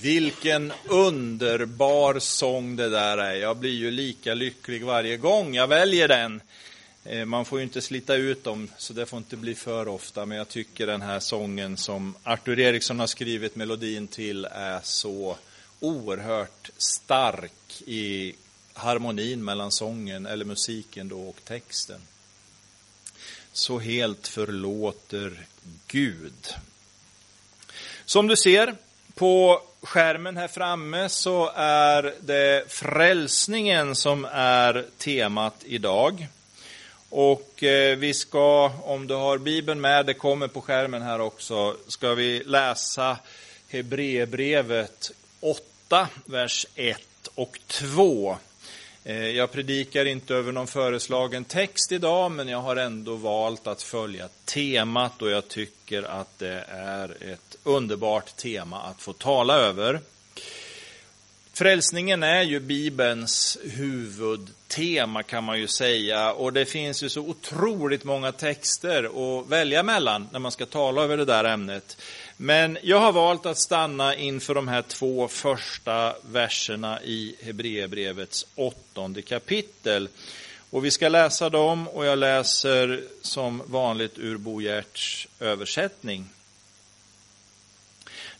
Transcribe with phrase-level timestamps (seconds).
[0.00, 3.34] Vilken underbar sång det där är.
[3.34, 6.40] Jag blir ju lika lycklig varje gång jag väljer den.
[7.04, 10.26] Eh, man får ju inte slita ut dem, så det får inte bli för ofta.
[10.26, 15.36] Men jag tycker den här sången som Artur Eriksson har skrivit melodin till är så
[15.80, 18.34] oerhört stark i
[18.72, 22.00] harmonin mellan sången, eller musiken då, och texten.
[23.52, 25.46] Så helt förlåter
[25.86, 26.54] Gud.
[28.04, 28.76] Som du ser
[29.14, 36.26] på skärmen här framme så är det frälsningen som är temat idag.
[37.10, 41.76] Och eh, vi ska, om du har Bibeln med, det kommer på skärmen här också,
[41.88, 43.18] ska vi läsa
[43.68, 47.00] Hebreerbrevet 8, vers 1
[47.34, 48.36] och 2.
[49.06, 53.82] Eh, jag predikar inte över någon föreslagen text idag, men jag har ändå valt att
[53.82, 60.00] följa temat och jag tycker att det är ett underbart tema att få tala över.
[61.52, 68.04] Frälsningen är ju Bibelns huvudtema kan man ju säga och det finns ju så otroligt
[68.04, 71.96] många texter att välja mellan när man ska tala över det där ämnet.
[72.36, 79.22] Men jag har valt att stanna inför de här två första verserna i Hebreerbrevets åttonde
[79.22, 80.08] kapitel.
[80.70, 86.28] Och vi ska läsa dem och jag läser som vanligt ur Bo Gerts översättning.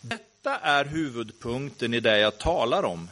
[0.01, 3.09] Detta är huvudpunkten i det jag talar om.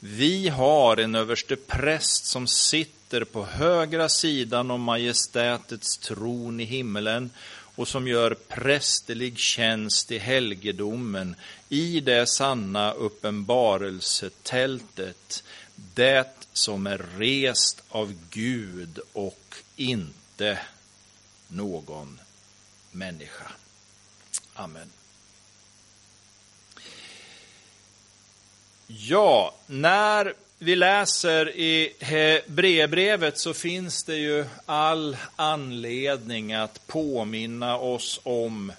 [0.00, 7.30] Vi har en överste präst som sitter på högra sidan om majestätets tron i himmelen
[7.78, 11.36] och som gör prästerlig tjänst i helgedomen
[11.68, 15.44] i det sanna uppenbarelsetältet,
[15.94, 20.58] det som är rest av Gud och inte
[21.48, 22.20] någon
[22.90, 23.52] människa.
[24.54, 24.90] Amen.
[28.86, 38.20] Ja, när vi läser i Hebreerbrevet så finns det ju all anledning att påminna oss
[38.22, 38.72] om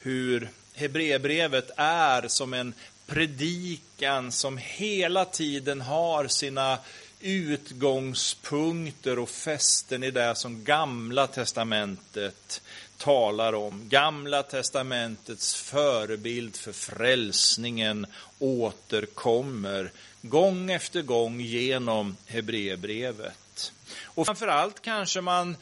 [0.00, 2.74] hur Hebreerbrevet är som en
[3.06, 6.78] predikan som hela tiden har sina
[7.20, 12.62] utgångspunkter och fästen i det som Gamla testamentet
[13.00, 13.88] talar om.
[13.88, 18.06] Gamla testamentets förebild för frälsningen
[18.38, 19.90] återkommer
[20.22, 23.72] gång efter gång genom Hebreerbrevet.
[24.02, 25.56] Och framförallt kanske man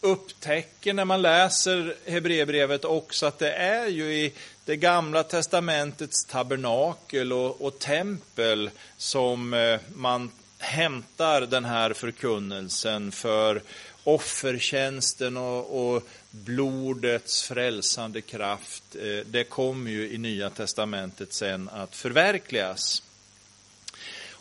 [0.00, 4.32] upptäcker när man läser Hebreerbrevet också att det är ju i
[4.64, 13.62] det gamla testamentets tabernakel och, och tempel som eh, man hämtar den här förkunnelsen för
[14.14, 18.82] offertjänsten och, och blodets frälsande kraft.
[18.94, 23.02] Eh, det kommer ju i Nya testamentet sen att förverkligas.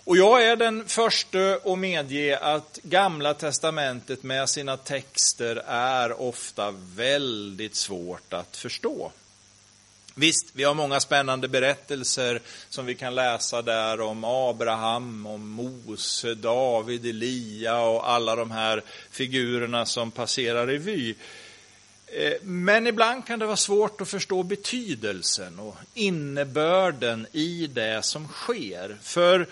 [0.03, 6.73] Och jag är den första att medge att Gamla testamentet med sina texter är ofta
[6.95, 9.11] väldigt svårt att förstå.
[10.19, 16.33] Visst, vi har många spännande berättelser som vi kan läsa där om Abraham, om Mose,
[16.35, 21.15] David, Elia och alla de här figurerna som passerar i vy.
[22.07, 28.27] Eh, men ibland kan det vara svårt att förstå betydelsen och innebörden i det som
[28.27, 28.97] sker.
[29.01, 29.47] För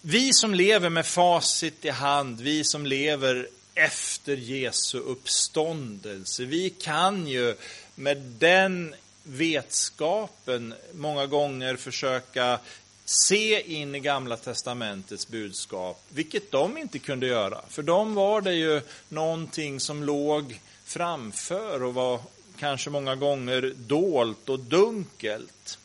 [0.00, 7.26] vi som lever med facit i hand, vi som lever efter Jesu uppståndelse, vi kan
[7.26, 7.56] ju
[7.94, 8.94] med den
[9.26, 12.58] vetskapen många gånger försöka
[13.04, 17.60] se in i Gamla testamentets budskap, vilket de inte kunde göra.
[17.68, 22.20] För dem var det ju någonting som låg framför och var
[22.58, 25.78] kanske många gånger dolt och dunkelt.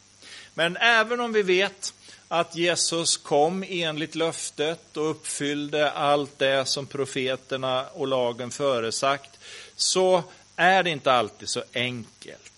[0.53, 1.93] Men även om vi vet
[2.27, 9.39] att Jesus kom enligt löftet och uppfyllde allt det som profeterna och lagen föresagt,
[9.75, 10.23] så
[10.55, 12.50] är det inte alltid så enkelt.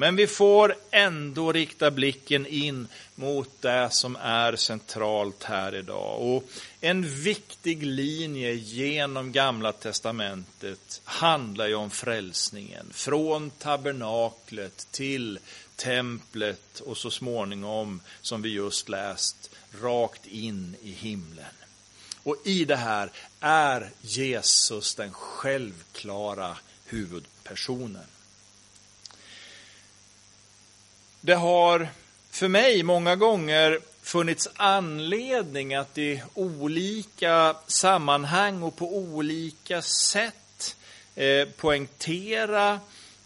[0.00, 6.20] Men vi får ändå rikta blicken in mot det som är centralt här idag.
[6.20, 6.44] Och
[6.80, 12.86] en viktig linje genom Gamla testamentet handlar ju om frälsningen.
[12.92, 15.38] Från tabernaklet till
[15.76, 19.50] templet och så småningom, som vi just läst,
[19.82, 21.54] rakt in i himlen.
[22.22, 23.10] Och i det här
[23.40, 28.06] är Jesus den självklara huvudpersonen.
[31.20, 31.88] Det har
[32.30, 40.76] för mig många gånger funnits anledning att i olika sammanhang och på olika sätt
[41.14, 42.80] eh, poängtera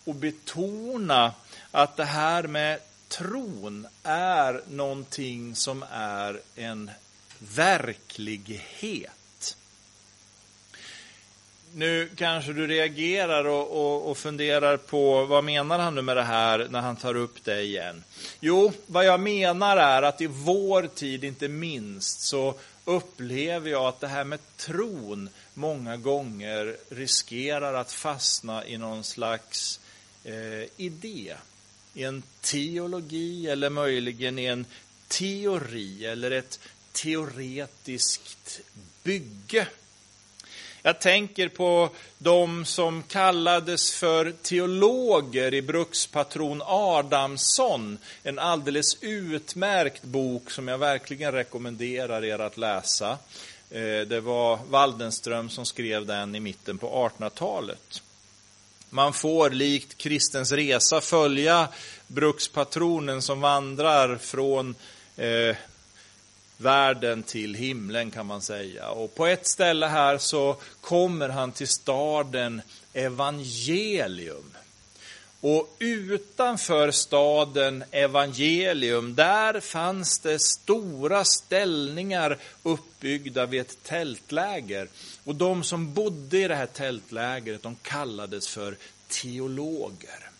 [0.04, 1.32] och betona
[1.70, 6.90] att det här med tron är någonting som är en
[7.38, 9.12] verklighet.
[11.74, 16.22] Nu kanske du reagerar och, och, och, funderar på vad menar han nu med det
[16.22, 18.04] här när han tar upp det igen?
[18.40, 22.54] Jo, vad jag menar är att i vår tid, inte minst, så
[22.84, 29.80] upplever jag att det här med tron många gånger riskerar att fastna i någon slags
[30.24, 31.34] eh, idé,
[31.94, 34.66] i en teologi eller möjligen i en
[35.08, 36.58] teori eller ett
[36.92, 38.60] teoretiskt
[39.02, 39.66] bygge.
[40.84, 47.98] Jag tänker på de som kallades för teologer i brukspatron Adamsson.
[48.22, 53.18] En alldeles utmärkt bok som jag verkligen rekommenderar er att läsa.
[53.70, 58.02] Eh, det var Waldenström som skrev den i mitten på 1800-talet.
[58.90, 61.68] Man får likt kristens resa följa
[62.06, 64.74] brukspatronen som vandrar från
[65.16, 65.56] eh,
[66.62, 68.90] världen till himlen kan man säga.
[68.90, 72.62] Och på ett ställe här så kommer han till staden
[72.92, 74.50] Evangelium.
[75.40, 84.88] Och utanför staden Evangelium, där fanns det stora ställningar uppbyggda vid ett tältläger.
[85.24, 88.76] Och de som bodde i det här tältlägret, de kallades för
[89.08, 90.31] teologer.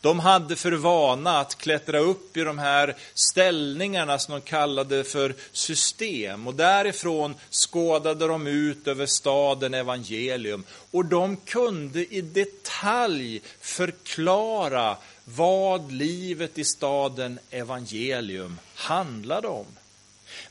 [0.00, 5.34] De hade för vana att klättra upp i de här ställningarna som de kallade för
[5.52, 6.46] system.
[6.46, 10.64] Och därifrån skådade de ut över staden evangelium.
[10.90, 19.66] Och de kunde i detalj förklara vad livet i staden evangelium handlade om.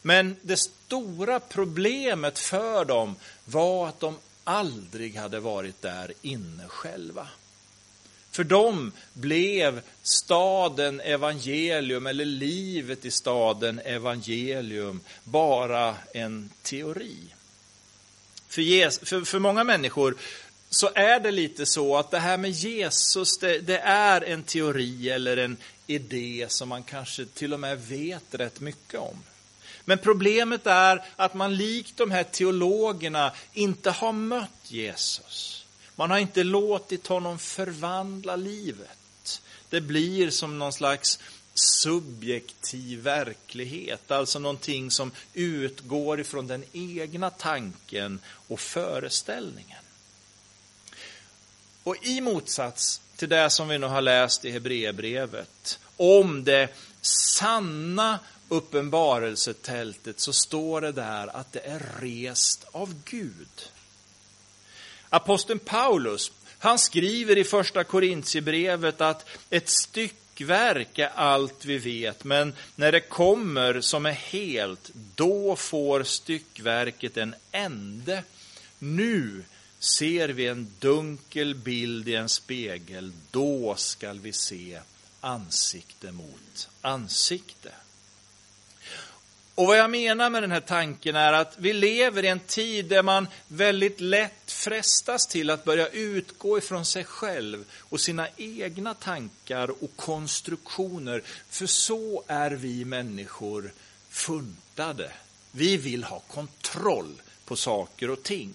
[0.02, 7.28] Men det stora problemet för dem var att de aldrig hade varit där inne själva.
[8.32, 17.18] För dem blev staden evangelium, eller livet i staden evangelium, bara en teori.
[18.48, 20.16] För, Jesus, för, för många människor
[20.70, 25.10] så är det lite så att det här med Jesus, det, det, är en teori
[25.10, 29.24] eller en idé som man kanske till och med vet rätt mycket om.
[29.86, 35.59] Men problemet är att man likt de här teologerna inte har mött Jesus.
[36.00, 39.42] Man har inte låtit honom förvandla livet.
[39.70, 41.20] Det blir som någon slags
[41.54, 49.84] subjektiv verklighet, alltså någonting som utgår ifrån den egna tanken och föreställningen.
[51.84, 56.70] Och i motsats till det som vi nu har läst i Hebreerbrevet om det
[57.02, 58.20] sanna
[58.50, 63.72] uppenbarelsetältet så står det där att det är rest av Gud.
[65.10, 72.54] Aposteln Paulus, han skriver i första Korintierbrevet att ett styckverk är allt vi vet, men
[72.76, 78.24] när det kommer som är helt, då får styckverket en ände.
[78.80, 79.44] Nu
[79.80, 84.80] ser vi en dunkel bild i en spegel, då skall vi se
[85.22, 87.72] ansikte mot ansikte.
[89.60, 92.86] Och vad jag menar med den här tanken är att vi lever i en tid
[92.86, 98.94] där man väldigt lätt frestas till att börja utgå ifrån sig själv och sina egna
[98.94, 101.22] tankar och konstruktioner.
[101.50, 103.72] För så är vi människor
[104.10, 105.12] funtade.
[105.52, 108.54] Vi vill ha kontroll på saker och ting.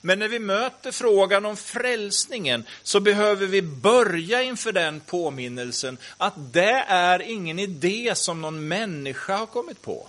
[0.00, 6.34] Men när vi möter frågan om frälsningen så behöver vi börja inför den påminnelsen att
[6.52, 10.08] det är ingen idé som någon människa har kommit på.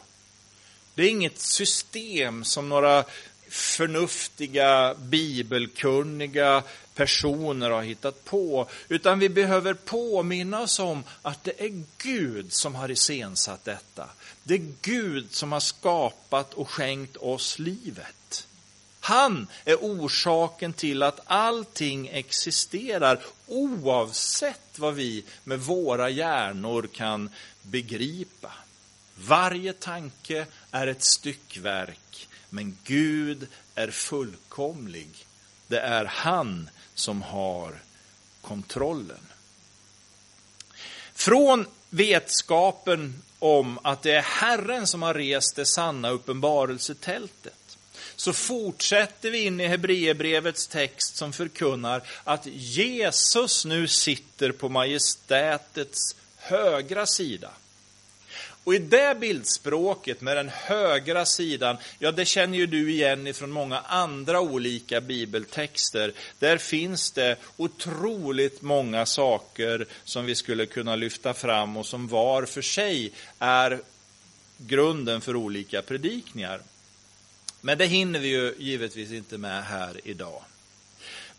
[0.95, 3.05] Det är inget system som några
[3.49, 6.63] förnuftiga, bibelkunniga
[6.95, 12.75] personer har hittat på, utan vi behöver påminna oss om att det är Gud som
[12.75, 14.09] har iscensatt detta.
[14.43, 18.47] Det är Gud som har skapat och skänkt oss livet.
[18.99, 27.29] Han är orsaken till att allting existerar oavsett vad vi med våra hjärnor kan
[27.61, 28.51] begripa.
[29.15, 35.09] Varje tanke är ett styckverk, men Gud är fullkomlig.
[35.67, 37.79] Det är han som har
[38.41, 39.27] kontrollen.
[41.13, 47.77] Från vetskapen om att det är Herren som har rest det sanna uppenbarelsetältet
[48.15, 56.15] så fortsätter vi in i Hebreerbrevets text som förkunnar att Jesus nu sitter på majestätets
[56.35, 57.51] högra sida.
[58.63, 63.51] Och i det bildspråket med den högra sidan, ja det känner ju du igen ifrån
[63.51, 66.13] många andra olika bibeltexter.
[66.39, 72.45] Där finns det otroligt många saker som vi skulle kunna lyfta fram och som var
[72.45, 73.81] för sig är
[74.57, 76.61] grunden för olika predikningar.
[77.61, 80.43] Men det hinner vi ju givetvis inte med här idag.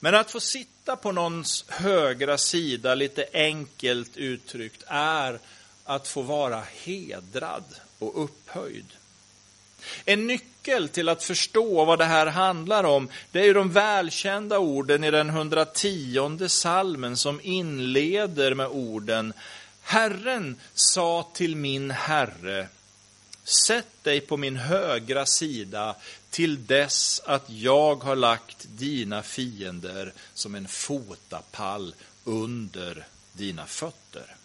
[0.00, 5.38] Men att få sitta på någons högra sida, lite enkelt uttryckt, är
[5.84, 7.64] att få vara hedrad
[7.98, 8.86] och upphöjd.
[10.04, 14.58] En nyckel till att förstå vad det här handlar om, det är ju de välkända
[14.58, 19.32] orden i den 110 salmen som inleder med orden
[19.86, 22.68] Herren sa till min Herre,
[23.44, 25.96] sätt dig på min högra sida
[26.30, 34.36] till dess att jag har lagt dina fiender som en fotapall under dina fötter.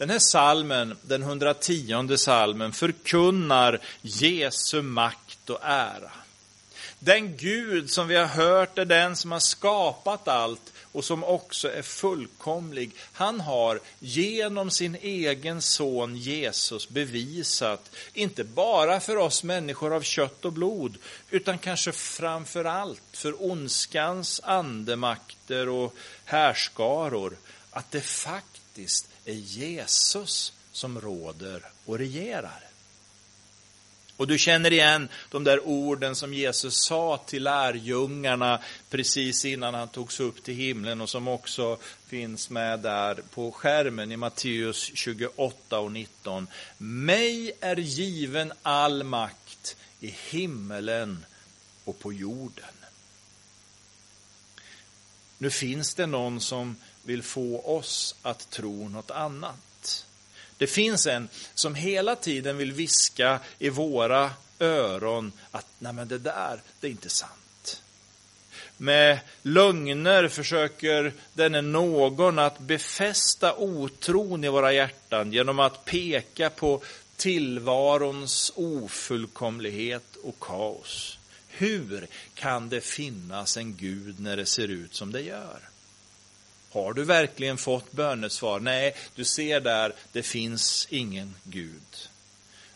[0.00, 6.10] Den här salmen, den 110 salmen, förkunnar Jesu makt och ära.
[6.98, 11.72] Den Gud som vi har hört är den som har skapat allt och som också
[11.72, 12.90] är fullkomlig.
[13.12, 20.44] Han har genom sin egen son Jesus bevisat, inte bara för oss människor av kött
[20.44, 20.96] och blod,
[21.30, 27.36] utan kanske framför allt för ondskans andemakter och härskaror,
[27.70, 32.70] att det faktiskt är Jesus som råder och regerar.
[34.16, 39.88] Och du känner igen de där orden som Jesus sa till lärjungarna precis innan han
[39.88, 45.78] togs upp till himlen och som också finns med där på skärmen i Matteus 28
[45.78, 46.46] och 19.
[46.78, 51.24] Mig är given all makt i himmelen
[51.84, 52.74] och på jorden.
[55.38, 60.06] Nu finns det någon som vill få oss att tro något annat.
[60.56, 66.18] Det finns en som hela tiden vill viska i våra öron att nej men det
[66.18, 67.82] där, det är inte sant.
[68.76, 76.82] Med lögner försöker denne någon att befästa otron i våra hjärtan genom att peka på
[77.16, 81.18] tillvarons ofullkomlighet och kaos.
[81.48, 85.69] Hur kan det finnas en Gud när det ser ut som det gör?
[86.72, 88.60] Har du verkligen fått bönesvar?
[88.60, 92.08] Nej, du ser där, det finns ingen Gud.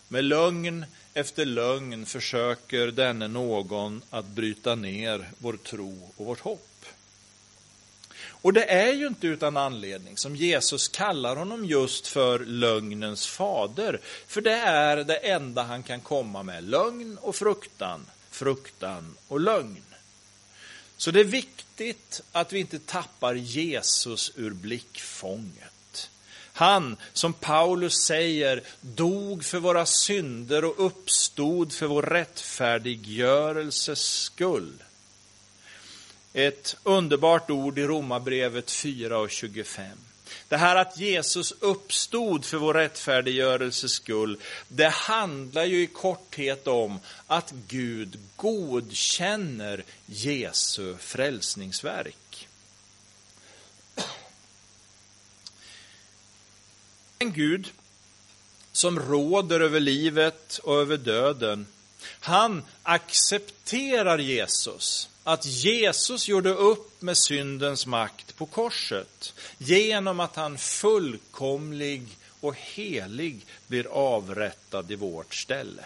[0.08, 0.84] Med lögn
[1.14, 6.86] efter lögn försöker denne någon att bryta ner vår tro och vårt hopp.
[8.44, 14.00] Och det är ju inte utan anledning som Jesus kallar honom just för lögnens fader.
[14.26, 19.93] För det är det enda han kan komma med, lögn och fruktan, fruktan och lögn.
[20.96, 26.10] Så det är viktigt att vi inte tappar Jesus ur blickfånget.
[26.52, 34.82] Han, som Paulus säger, dog för våra synder och uppstod för vår rättfärdiggörelses skull.
[36.32, 39.98] Ett underbart ord i Romarbrevet 4 och 25.
[40.54, 47.00] Det här att Jesus uppstod för vår rättfärdiggörelses skull, det handlar ju i korthet om
[47.26, 52.48] att Gud godkänner Jesu frälsningsverk.
[57.18, 57.70] En Gud
[58.72, 61.66] som råder över livet och över döden,
[62.20, 70.58] han accepterar Jesus att Jesus gjorde upp med syndens makt på korset genom att han
[70.58, 75.84] fullkomlig och helig blir avrättad i vårt ställe.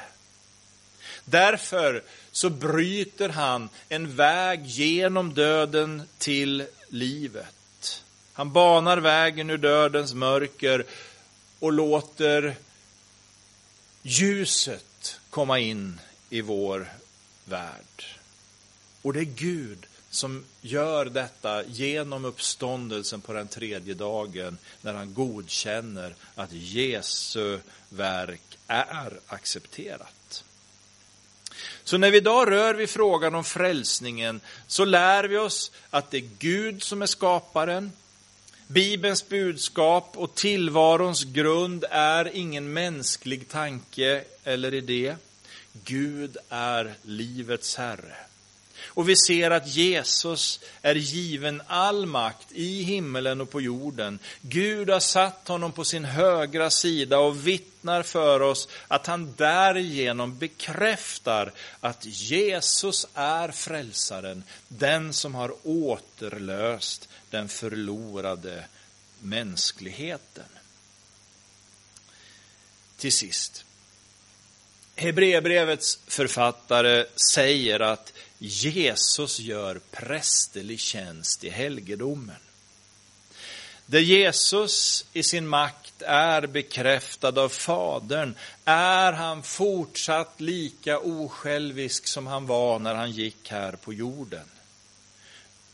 [1.25, 8.02] Därför så bryter han en väg genom döden till livet.
[8.32, 10.84] Han banar vägen ur dödens mörker
[11.58, 12.56] och låter
[14.02, 16.88] ljuset komma in i vår
[17.44, 18.04] värld.
[19.02, 25.14] Och det är Gud som gör detta genom uppståndelsen på den tredje dagen när han
[25.14, 27.58] godkänner att Jesu
[27.88, 30.44] verk är accepterat.
[31.85, 36.16] Så när vi idag rör vid frågan om frälsningen så lär vi oss att det
[36.16, 37.92] är Gud som är skaparen.
[38.66, 45.16] Bibelns budskap och tillvarons grund är ingen mänsklig tanke eller idé.
[45.72, 48.16] Gud är livets Herre.
[48.82, 54.18] Och vi ser att Jesus är given all makt i himmelen och på jorden.
[54.40, 60.38] Gud har satt honom på sin högra sida och vittnar för oss att han därigenom
[60.38, 68.64] bekräftar att Jesus är frälsaren, den som har återlöst den förlorade
[69.20, 70.44] mänskligheten.
[72.98, 73.64] till sist.
[75.00, 82.36] Hebreerbrevets författare säger att Jesus gör prästerlig tjänst i helgedomen.
[83.86, 92.26] Där Jesus i sin makt är bekräftad av Fadern är han fortsatt lika osjälvisk som
[92.26, 94.46] han var när han gick här på jorden.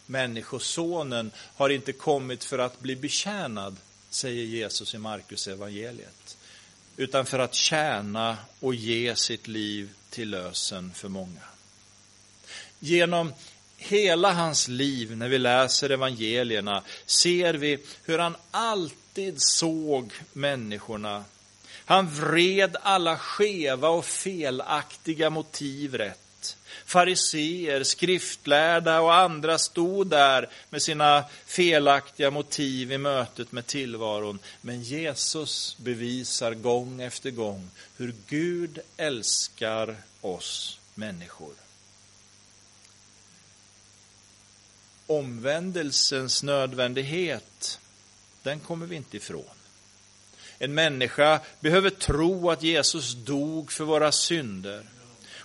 [0.06, 3.76] Människosonen har inte kommit för att bli betjänad,
[4.10, 6.36] säger Jesus i Markus evangeliet,
[6.96, 11.40] utan för att tjäna och ge sitt liv till lösen för många.
[12.78, 13.32] Genom
[13.76, 21.24] hela hans liv, när vi läser evangelierna, ser vi hur han alltid såg människorna.
[21.84, 26.23] Han vred alla skeva och felaktiga motiv rätt.
[26.84, 34.38] Fariseer, skriftlärda och andra stod där med sina felaktiga motiv i mötet med tillvaron.
[34.60, 41.64] Men Jesus bevisar gång efter gång hur Gud älskar oss människor.
[45.06, 47.80] omvändelsens nödvändighet,
[48.42, 49.44] den kommer vi inte ifrån.
[50.58, 54.82] En människa behöver tro att Jesus dog för våra synder.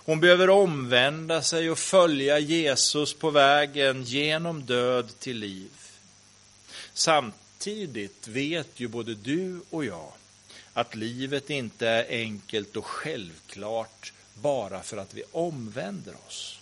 [0.06, 5.72] Hon behöver omvända sig och följa Jesus på vägen genom död till liv.
[6.94, 10.12] Samtidigt vet ju både du och jag
[10.74, 16.59] att livet inte är enkelt och självklart bara för att vi omvänder oss.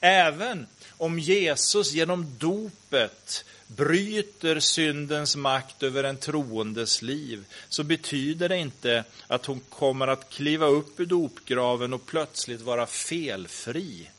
[0.00, 8.56] Även om Jesus genom dopet bryter syndens makt över en troendes liv så betyder det
[8.56, 14.10] inte att hon kommer att kliva upp ur dopgraven och plötsligt vara felfri.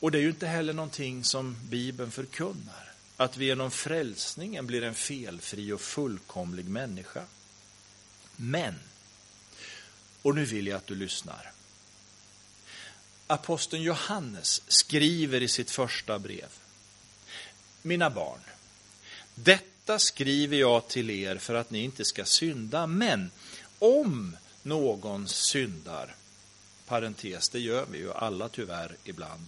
[0.00, 4.82] Och det är ju inte heller någonting som Bibeln förkunnar, att vi genom frälsningen blir
[4.82, 7.22] en felfri och fullkomlig människa.
[8.36, 8.74] Men,
[10.22, 11.52] och nu vill jag att du lyssnar
[13.32, 16.48] aposteln Johannes skriver i sitt första brev.
[17.82, 18.40] Mina barn,
[19.34, 23.30] detta skriver jag till er för att ni inte ska synda, men
[23.78, 26.14] om någon syndar,
[26.86, 29.46] parentes, det gör vi ju alla tyvärr ibland.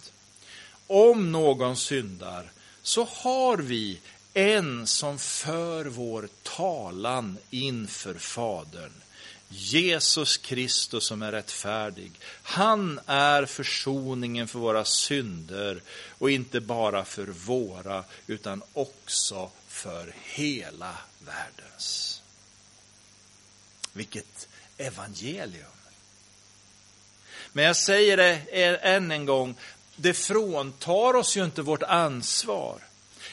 [0.87, 4.01] Om någon syndar så har vi
[4.35, 8.93] en som för vår talan inför Fadern.
[9.49, 12.13] Jesus Kristus som är rättfärdig.
[12.43, 15.83] Han är försoningen för våra synder
[16.19, 22.23] och inte bara för våra utan också för hela världens.
[23.93, 25.67] Vilket evangelium!
[27.53, 28.35] Men jag säger det
[28.83, 29.55] än en gång,
[29.97, 32.79] det fråntar oss ju inte vårt ansvar.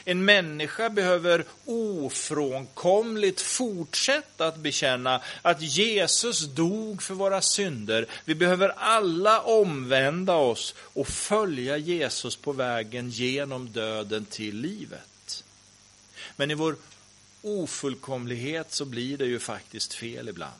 [0.04, 8.06] En människa behöver ofrånkomligt fortsätta att bekänna att Jesus dog för våra synder.
[8.24, 15.44] Vi behöver alla omvända oss och följa Jesus på vägen genom döden till livet.
[16.36, 16.76] Men i vår
[17.42, 20.52] ofullkomlighet så blir det ju faktiskt fel ibland.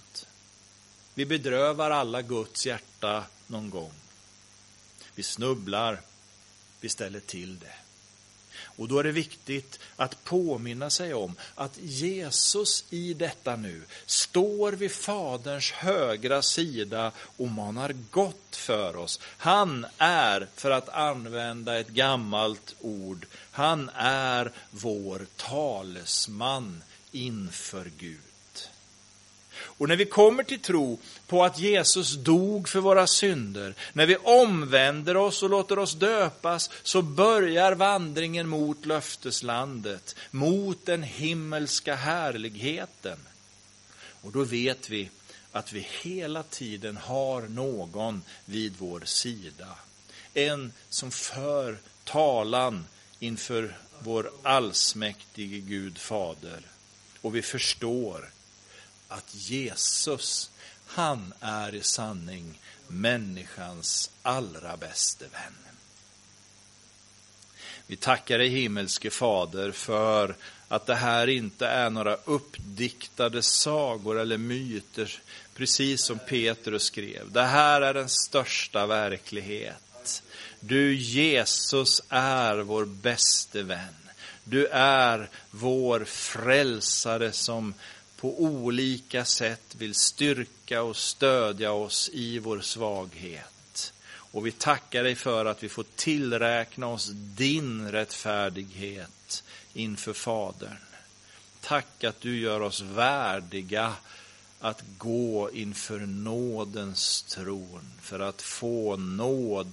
[1.15, 3.93] Vi bedrövar alla Guds hjärta någon gång.
[5.15, 6.01] Vi snubblar,
[6.81, 7.75] vi ställer till det.
[8.65, 14.73] Och då är det viktigt att påminna sig om att Jesus i detta nu står
[14.73, 19.21] vid Faderns högra sida och manar gott för oss.
[19.23, 28.32] Han är, för att använda ett gammalt ord, han är vår talesman inför Gud.
[29.55, 34.17] Och när vi kommer till tro på att Jesus dog för våra synder, när vi
[34.17, 43.19] omvänder oss och låter oss döpas, så börjar vandringen mot löfteslandet, mot den himmelska härligheten.
[44.23, 45.11] Och då vet vi
[45.53, 49.69] att vi hela tiden har någon vid vår sida.
[50.35, 52.87] En som för talan
[53.19, 56.61] inför vår allsmäktige Gud Fader.
[57.21, 58.31] Och vi förstår
[59.13, 60.51] att Jesus,
[60.87, 65.55] han är i sanning människans allra bäste vän.
[67.87, 70.35] Vi tackar dig himmelske Fader för
[70.69, 75.21] att det här inte är några uppdiktade sagor eller myter,
[75.55, 77.33] precis som Petrus skrev.
[77.33, 80.23] Det här är den största verklighet.
[80.61, 83.97] Du Jesus är vår bäste vän.
[84.45, 87.75] Du är vår frälsare som
[88.23, 93.93] på olika sätt vill styrka och stödja oss i vår svaghet.
[94.05, 100.77] Och vi tackar dig för att vi får tillräkna oss din rättfärdighet inför Fadern.
[101.61, 103.95] Tack att du gör oss värdiga
[104.61, 109.73] att gå inför nådens tron för att få nåd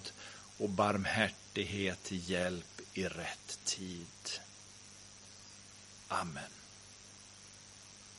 [0.58, 4.30] och barmhärtighet till hjälp i rätt tid.
[6.08, 6.59] Amen.